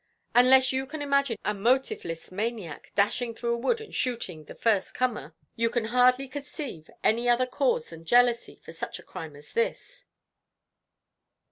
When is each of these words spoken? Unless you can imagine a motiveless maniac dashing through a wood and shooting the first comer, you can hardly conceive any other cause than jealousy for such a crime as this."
Unless 0.33 0.73
you 0.73 0.87
can 0.87 1.03
imagine 1.03 1.37
a 1.45 1.53
motiveless 1.53 2.31
maniac 2.31 2.91
dashing 2.95 3.35
through 3.35 3.53
a 3.53 3.57
wood 3.57 3.79
and 3.79 3.93
shooting 3.93 4.45
the 4.45 4.55
first 4.55 4.95
comer, 4.95 5.35
you 5.55 5.69
can 5.69 5.85
hardly 5.93 6.27
conceive 6.27 6.89
any 7.03 7.29
other 7.29 7.45
cause 7.45 7.91
than 7.91 8.03
jealousy 8.03 8.55
for 8.63 8.73
such 8.73 8.97
a 8.97 9.03
crime 9.03 9.35
as 9.35 9.53
this." 9.53 10.05